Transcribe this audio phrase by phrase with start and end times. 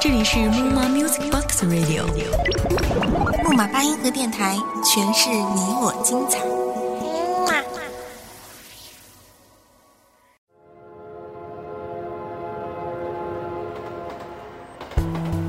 [0.00, 2.04] 这里是木马 Music Box Radio，
[3.44, 6.38] 木马八音盒电台，诠释你我精彩。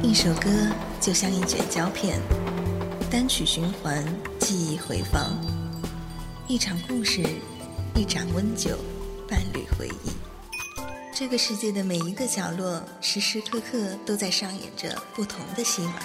[0.02, 0.50] 一首歌
[1.00, 2.20] 就像一卷胶片，
[3.10, 4.04] 单曲循环，
[4.40, 5.32] 记忆回放；
[6.48, 7.24] 一场故事，
[7.96, 8.78] 一盏温酒，
[9.28, 10.21] 伴侣回忆。
[11.22, 16.00] 这个世界的每一个角落，时时刻刻都在上演着不同的戏码。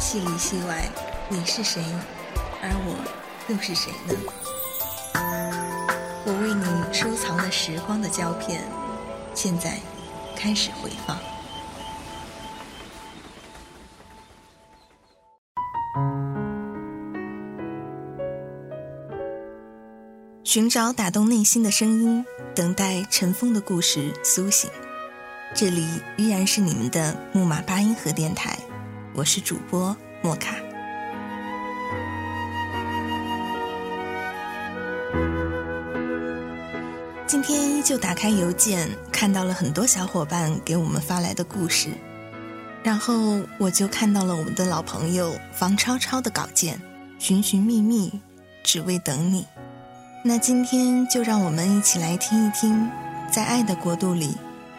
[0.00, 0.82] 戏里戏外，
[1.28, 1.80] 你是谁，
[2.60, 2.96] 而我
[3.46, 4.16] 又是谁呢？
[6.26, 8.64] 我为你收藏了时光的胶片，
[9.32, 9.78] 现在
[10.36, 11.16] 开始回放。
[20.42, 24.70] 寻找打动内心的声音，等待尘封的故事苏醒。
[25.54, 28.58] 这里依然是你们的木马八音盒电台，
[29.14, 30.56] 我是主播莫卡。
[37.26, 41.88] 今天依旧打开邮件，看到了很多小伙伴给我们发来的故事，
[42.82, 46.78] 然后我就看到了我们的老朋友房超超的稿件，
[47.18, 48.20] 寻寻觅觅，
[48.62, 49.46] 只为等你。
[50.24, 52.88] 那今天就让我们一起来听一听，
[53.28, 54.36] 在爱的国度里，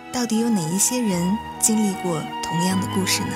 [0.09, 3.35] 到底有哪一些人经历过同样的故事呢？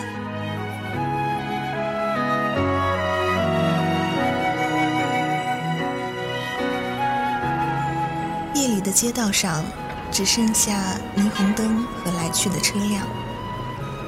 [8.55, 9.61] 夜里的街道上，
[10.09, 13.05] 只剩下霓虹灯和来去的车辆，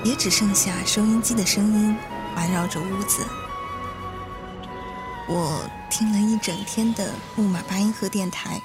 [0.05, 1.93] 也只剩下收音机的声音
[2.33, 3.25] 环绕着屋子。
[5.31, 8.59] 我听了一整天的木马八音盒电台，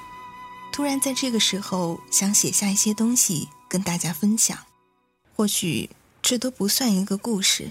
[0.71, 4.57] 突然在这个时候想写下一些东西跟大家分享。
[5.35, 5.87] 或许
[6.23, 7.69] 这都不算一个故事，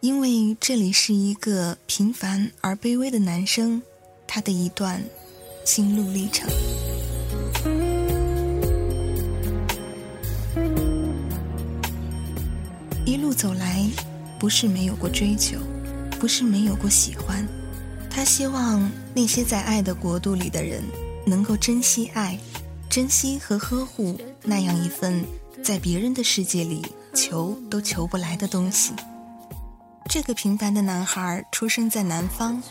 [0.00, 3.80] 因为这里是一个平凡而卑微的男生，
[4.26, 5.02] 他的一段
[5.64, 6.46] 心路历程。
[13.06, 13.88] 一路走来，
[14.38, 15.58] 不是没有过追求。
[16.18, 17.46] 不是没有过喜欢，
[18.10, 20.82] 他希望那些在爱的国度里的人
[21.26, 22.38] 能够珍惜爱，
[22.88, 25.24] 珍惜和呵护那样一份
[25.62, 26.84] 在别人的世界里
[27.14, 28.92] 求都求不来的东西。
[30.08, 32.62] 这个平凡的男孩出生在南方，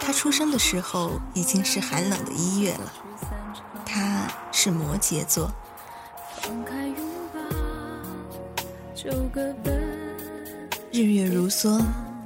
[0.00, 2.92] 他出生的时候已经是寒冷的一月了。
[3.86, 5.50] 他是摩羯座。
[10.92, 11.80] 日月如梭。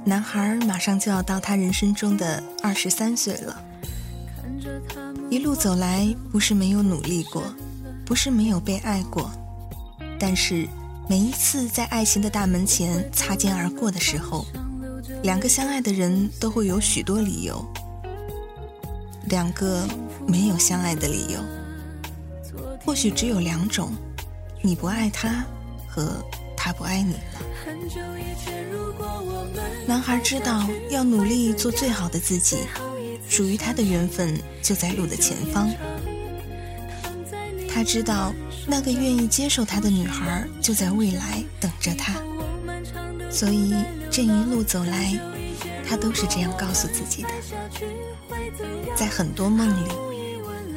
[0.07, 3.59] 男孩马上就要到他人生中的二十三岁了。
[5.31, 7.43] 一路走来，不是没有努力过，
[8.05, 9.31] 不是没有被爱过，
[10.19, 10.67] 但是
[11.09, 14.45] 每一次在爱情的大门前擦肩而过的时候，
[15.23, 17.65] 两个相爱的人都会有许多理由，
[19.27, 19.87] 两个
[20.27, 21.39] 没有相爱的理由，
[22.85, 23.91] 或许只有两种：
[24.61, 25.43] 你不爱他，
[25.89, 26.23] 和
[26.55, 27.19] 他不爱你了。
[29.87, 32.57] 男孩知道要努力做最好的自己，
[33.29, 35.69] 属于他的缘分就在路的前方。
[37.69, 38.33] 他知道
[38.65, 42.15] 那个愿意接受他的女孩就在未来等着他，
[43.29, 43.73] 所以
[44.09, 45.19] 这一路走来，
[45.87, 47.29] 他都是这样告诉自己的。
[48.95, 49.89] 在很多梦里，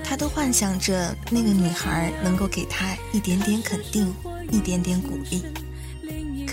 [0.02, 4.12] 他都幻想着那个女孩能够给他一点点肯定，
[4.50, 5.44] 一点点鼓励。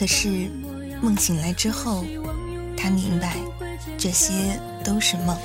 [0.06, 0.52] 可是
[1.02, 2.06] 梦醒来之后。
[2.78, 3.38] 他明白，
[3.98, 5.36] 这些都是梦。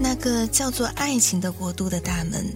[0.00, 2.46] 那个叫做爱情的国度的大门，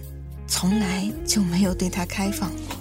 [0.47, 2.75] 从来就没有对他开放过。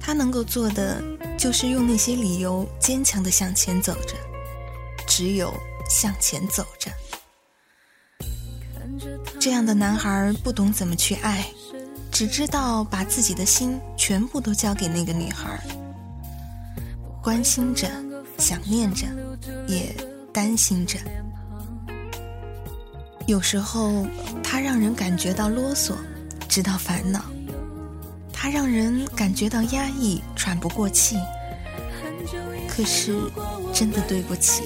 [0.00, 1.00] 他能够做的，
[1.38, 4.16] 就是用那些理由坚强的向前走着，
[5.06, 5.54] 只有
[5.88, 6.90] 向前走着。
[9.38, 11.46] 这样的男孩不懂怎么去爱，
[12.18, 15.56] 只知道把自己的心全部都交给那个女孩。
[17.22, 17.88] 关心着，
[18.38, 19.06] 想念着，
[19.68, 19.94] 也
[20.32, 20.98] 担心着。
[23.28, 24.04] 有时候，
[24.42, 25.92] 他让人感觉到啰嗦，
[26.48, 27.20] 直到烦恼；
[28.32, 31.16] 他让人感觉到压抑，喘不过气。
[32.66, 33.16] 可是，
[33.72, 34.64] 真的对不起，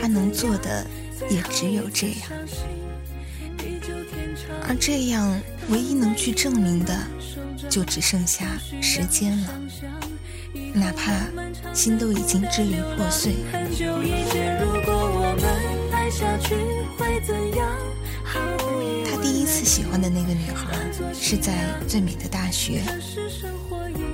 [0.00, 0.84] 他能做的
[1.30, 2.28] 也只有这样。
[4.68, 5.40] 而这样，
[5.70, 6.96] 唯一能去证明的，
[7.68, 9.48] 就只剩下时间了。
[10.74, 11.12] 哪怕
[11.72, 13.36] 心都已经支离破碎。
[19.04, 20.76] 他第一次喜欢的那个女孩，
[21.14, 21.52] 是在
[21.86, 22.82] 最美的大学。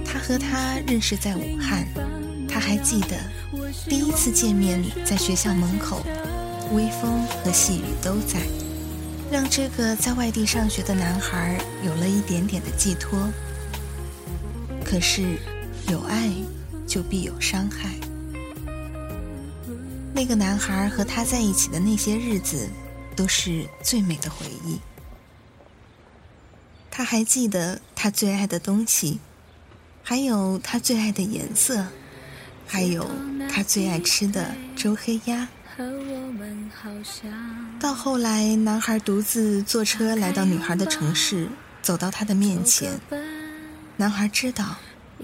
[0.04, 1.86] 他和她认识在武汉，
[2.48, 3.16] 他还记得
[3.88, 6.04] 第一次见面在学校门口，
[6.72, 8.40] 微风和细雨都在，
[9.30, 13.28] 让这个在外地上学的男孩有了一点点的寄托。
[14.84, 15.36] 可是，
[15.88, 16.30] 有爱
[16.86, 17.90] 就必有伤害。
[20.14, 22.68] 那个男孩和他在一起的那些日子，
[23.16, 24.78] 都是最美的回忆。
[26.90, 29.18] 他还记得他最爱的东西，
[30.02, 31.84] 还有他最爱的颜色，
[32.66, 33.06] 还有
[33.50, 35.48] 他最爱吃的周黑鸭。
[37.78, 41.48] 到后来，男孩独自坐车来到女孩的城市，
[41.82, 42.98] 走到她的面前。
[43.98, 44.76] 男孩知道，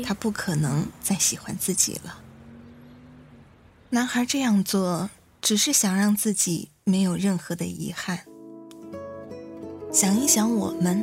[0.05, 2.19] 他不可能再喜欢自己了。
[3.89, 5.09] 男孩这样做，
[5.41, 8.21] 只是想让自己没有任何的遗憾。
[9.91, 11.03] 想一想，我们，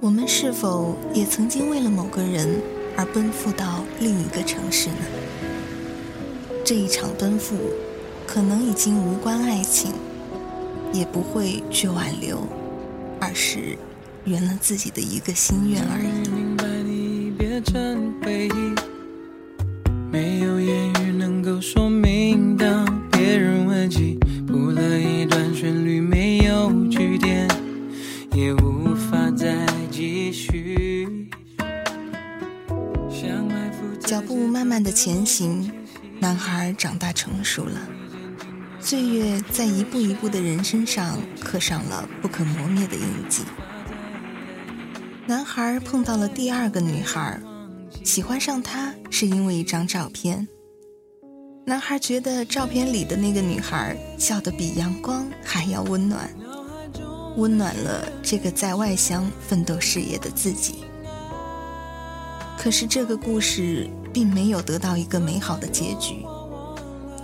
[0.00, 2.60] 我们是否也曾经为了某个人
[2.94, 4.96] 而奔赴到另一个城市呢？
[6.64, 7.56] 这一场奔赴，
[8.26, 9.92] 可能已经无关爱情，
[10.92, 12.46] 也不会去挽留，
[13.20, 13.76] 而是……
[14.24, 16.06] 圆了自己的一个心愿而已。
[20.12, 24.16] 没有言语能够说明，当别人问起，
[24.46, 27.48] 谱了一段旋律，没有句点，
[28.32, 31.28] 也无法再继续。
[34.06, 35.68] 脚步慢慢的前行，
[36.20, 37.80] 男孩长大成熟了，
[38.84, 43.44] 岁月在一步一步的人身上刻上了不可磨灭的印记。
[45.24, 47.40] 男孩碰到了第二个女孩，
[48.04, 50.46] 喜欢上她是因为一张照片。
[51.64, 56.28] 男孩觉得照片里的那个女孩笑得比阳光还要温暖，
[57.36, 60.84] 温暖了这个在外乡奋斗事业的自己。
[62.58, 66.26] 可是这个故事并没有得到一个美好的结局。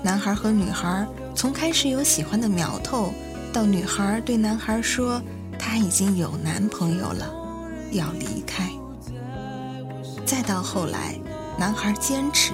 [0.05, 1.05] 男孩和女孩
[1.39, 3.13] 从开始有喜欢的苗头，
[3.53, 5.23] 到女孩对男孩说
[5.57, 7.33] 她已经有男朋友了。
[7.93, 8.69] 要离开，
[10.27, 11.17] 再到后来，
[11.57, 12.53] 男孩坚持，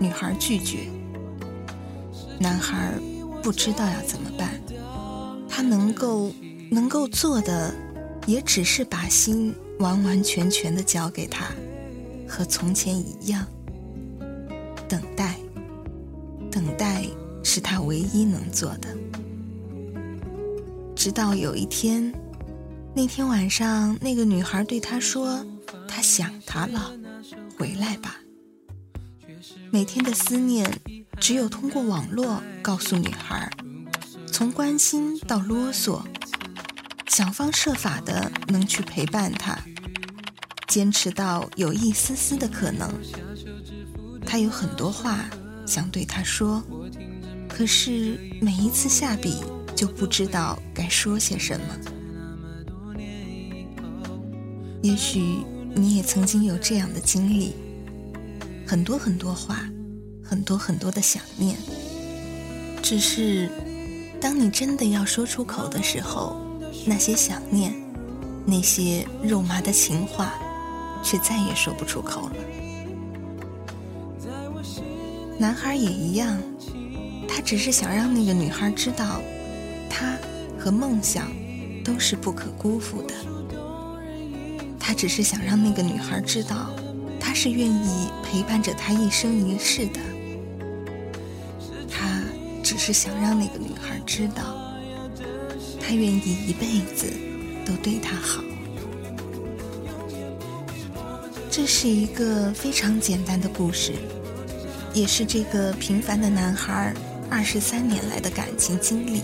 [0.00, 0.88] 女孩拒绝。
[2.40, 2.94] 男孩
[3.44, 4.60] 不知道要怎么办，
[5.48, 6.32] 他能够
[6.68, 7.72] 能够做的，
[8.26, 11.46] 也只是把心完完全全的交给他，
[12.28, 13.46] 和从前一样，
[14.88, 15.36] 等待。
[16.50, 17.04] 等待
[17.56, 18.94] 是他唯一能做的，
[20.94, 22.12] 直到有一天。
[22.94, 25.42] 那天晚上，那个女孩对他说
[25.88, 26.92] ：“他想他了，
[27.58, 28.16] 回来吧。”
[29.72, 30.70] 每天的思念，
[31.18, 33.50] 只有通过网络告诉女孩，
[34.30, 36.02] 从关心到啰嗦，
[37.08, 39.58] 想方设法的能去陪伴她，
[40.68, 42.92] 坚持到有一丝丝的可能。
[44.26, 45.24] 他有很多话
[45.64, 46.62] 想对她说，
[47.56, 49.42] 可是每一次下笔
[49.74, 51.66] 就不知道该说些什么。
[54.82, 55.38] 也许
[55.74, 57.54] 你也曾经有这样的经历，
[58.66, 59.66] 很多很多话，
[60.22, 61.56] 很多很多的想念。
[62.82, 63.50] 只是，
[64.20, 66.36] 当你真的要说出口的时候，
[66.84, 67.74] 那些想念，
[68.44, 70.34] 那些肉麻的情话，
[71.02, 72.34] 却再也说不出口了。
[75.38, 76.38] 男孩也一样，
[77.36, 79.20] 他只是想让那个女孩知道，
[79.90, 80.16] 他
[80.58, 81.28] 和梦想
[81.84, 83.12] 都是不可辜负的。
[84.80, 86.74] 他只是想让那个女孩知道，
[87.20, 90.00] 他是愿意陪伴着她一生一世的。
[91.90, 92.22] 他
[92.62, 94.72] 只是想让那个女孩知道，
[95.78, 97.06] 他愿意一辈子
[97.66, 98.42] 都对她好。
[101.50, 103.92] 这是一个非常简单的故事，
[104.94, 106.94] 也是这个平凡的男孩
[107.30, 109.22] 二十三年来的感情经历。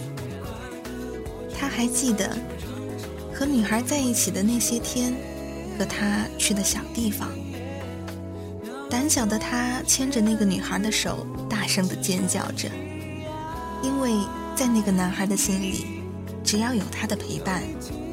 [1.59, 2.37] 他还记得
[3.35, 5.15] 和女孩在一起的那些天。
[5.79, 7.31] 和他去的小地方，
[8.91, 12.69] 胆小的他牵着那个女孩的手，大声的尖叫着，
[13.83, 14.13] 因为
[14.55, 15.87] 在那个男孩的心里，
[16.45, 17.63] 只要有他的陪伴，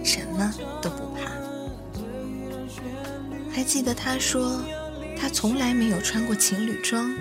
[0.06, 1.30] 什么都不怕。
[3.52, 4.62] 还记得他说，
[5.20, 7.14] 他从来没有穿过情侣装，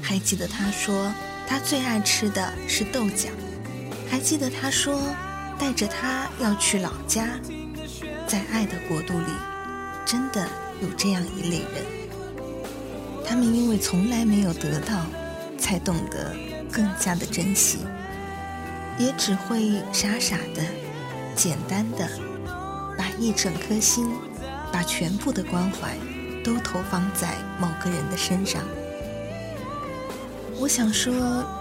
[0.00, 1.12] 还记得他说，
[1.46, 3.28] 他最爱吃的是豆角，
[4.10, 5.00] 还记得他说，
[5.58, 7.28] 带着他要去老家，
[8.26, 9.26] 在爱的国度里。
[10.06, 10.46] 真的
[10.82, 11.82] 有这样一类人，
[13.26, 15.06] 他们因为从来没有得到，
[15.58, 16.36] 才懂得
[16.70, 17.78] 更加的珍惜，
[18.98, 20.62] 也只会傻傻的、
[21.34, 22.06] 简单的
[22.98, 24.06] 把一整颗心，
[24.70, 25.96] 把全部的关怀
[26.44, 28.62] 都投放在某个人的身上。
[30.60, 31.12] 我想说，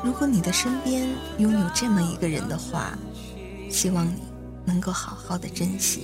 [0.03, 2.97] 如果你的身边拥有这么一个人的话，
[3.69, 4.21] 希望你
[4.65, 6.03] 能够好好的珍惜。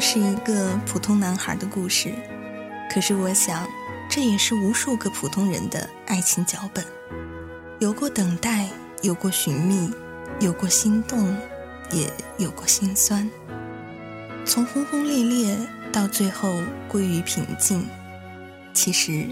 [0.00, 2.14] 是一个普通男孩的故事，
[2.90, 3.68] 可是我想，
[4.08, 6.82] 这也是无数个普通人的爱情脚本。
[7.78, 8.66] 有过等待，
[9.02, 9.92] 有过寻觅，
[10.40, 11.36] 有过心动，
[11.92, 13.30] 也有过心酸。
[14.46, 15.56] 从轰轰烈烈
[15.92, 16.50] 到最后
[16.88, 17.86] 归于平静，
[18.72, 19.26] 其实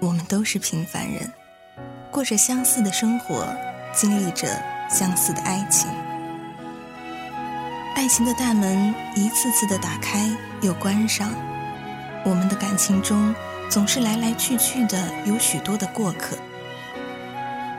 [0.00, 1.30] 我们都是平凡人，
[2.10, 3.46] 过着相似的生活，
[3.94, 4.48] 经历着
[4.90, 5.88] 相似的爱情。
[8.04, 10.30] 爱情的大门一次次的打开
[10.60, 11.32] 又关上，
[12.22, 13.34] 我们的感情中
[13.70, 16.36] 总是来来去去的有许多的过客，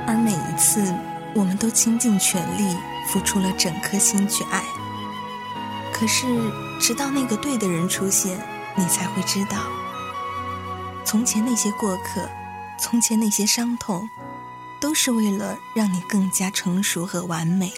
[0.08, 0.84] 而每一次
[1.36, 2.75] 我们都倾尽全力
[3.08, 4.63] 付出了整颗心去爱。
[5.94, 6.25] 可是
[6.82, 8.36] 直到那个对的人出现，
[8.75, 9.60] 你才会知道，
[11.05, 12.27] 从前那些过客，
[12.79, 14.10] 从前那些伤痛，
[14.82, 17.72] 都是为了让你更加成熟和完美。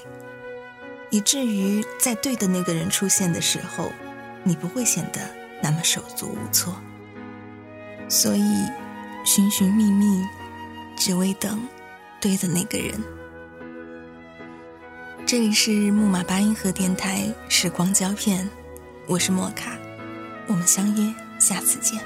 [1.09, 3.91] 以至于在对的那个人出现的时候，
[4.43, 5.19] 你不会显得
[5.61, 6.75] 那么手足无措。
[8.09, 8.65] 所以，
[9.25, 10.23] 寻寻觅觅，
[10.97, 11.65] 只为等
[12.19, 13.01] 对的那个人。
[15.25, 18.49] 这里是木马八音盒电台时光胶片，
[19.07, 19.77] 我是莫卡，
[20.47, 21.99] 我们相约下次见。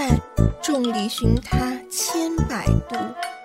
[0.00, 0.20] 在？
[0.62, 1.58] 众里寻他
[1.90, 2.96] 千百度，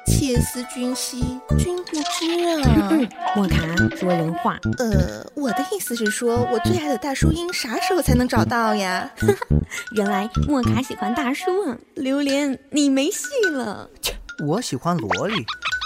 [0.08, 1.22] 切思君兮
[1.58, 3.10] 君不知啊！
[3.36, 3.58] 莫卡
[3.98, 4.58] 说人话。
[4.78, 9.10] 呃，我的意思是说，我最爱的大叔音啥时候才能找到呀？
[9.96, 11.78] 原来莫卡喜欢大叔啊！
[11.96, 13.90] 榴莲，你没戏了。
[14.02, 14.14] 切，
[14.46, 15.36] 我喜欢萝莉。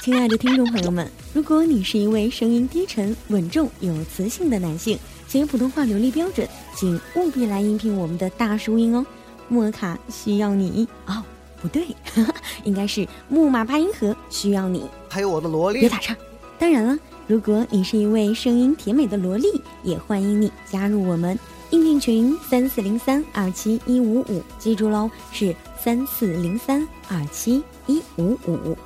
[0.03, 4.97] 亲爱的听众朋友们，如果你是一位声音低沉、稳重、有磁性的男性，
[5.27, 9.05] 且普通话流利标准，请务必来应聘我们的大叔音哦。
[9.50, 11.22] 莫卡需要你哦，
[11.62, 11.88] 不对，
[12.63, 14.88] 应该是木马八音盒需要你。
[15.10, 16.15] 还有我的萝莉，别打岔。
[16.58, 19.48] 当然了，如果你是一位声音甜美的萝莉，
[19.84, 21.38] 也欢迎你加入我们
[21.72, 28.77] 应聘群三四零三二七一五五，记住喽，是三四零三二七一五五。